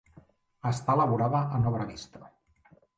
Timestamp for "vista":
1.95-2.27